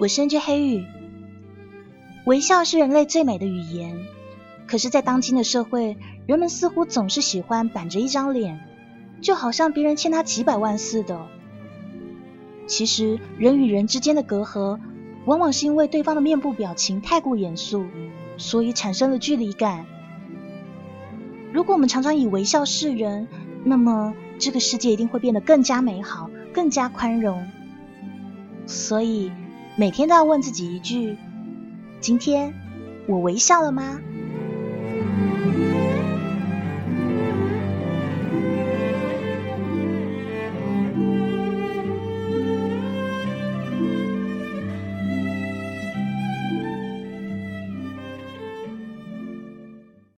[0.00, 0.86] 我是 N J 黑羽。
[2.24, 3.98] 微笑是人类最美的语言，
[4.68, 8.60] 可是，在当今的社会，人们似乎总是喜欢板着一张脸，
[9.20, 11.26] 就好像别人欠他几百万似的。
[12.68, 14.78] 其实，人与人之间的隔阂，
[15.24, 17.84] 往往是因为对方的面部表情太过严肃，
[18.36, 19.84] 所以产生了距离感。
[21.52, 23.26] 如果我们常常以微笑示人，
[23.64, 27.48] 那么这个世界一定会变得更加美好，更加宽容。
[28.64, 29.32] 所以。
[29.78, 31.16] 每天都要问自己一句：
[32.00, 32.52] 今天
[33.06, 34.00] 我微笑了吗？